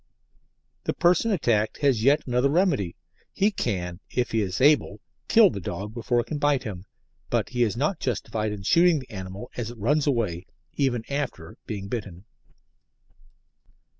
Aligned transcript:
The 0.85 0.95
person 0.95 1.29
attacked 1.29 1.77
has 1.81 2.01
yet 2.03 2.25
another 2.25 2.49
remedy. 2.49 2.95
He 3.31 3.51
can, 3.51 3.99
if 4.09 4.31
he 4.31 4.41
is 4.41 4.59
able, 4.59 4.99
kill 5.27 5.51
the 5.51 5.59
dog 5.59 5.93
before 5.93 6.19
it 6.21 6.25
can 6.25 6.39
bite 6.39 6.63
him, 6.63 6.85
but 7.29 7.49
he 7.49 7.61
is 7.61 7.77
not 7.77 7.99
justified 7.99 8.51
in 8.51 8.63
shooting 8.63 8.97
the 8.97 9.11
animal 9.11 9.51
as 9.57 9.69
it 9.69 9.77
runs 9.77 10.07
away, 10.07 10.47
even 10.75 11.03
after 11.07 11.55
being 11.67 11.87
bitten. 11.87 12.25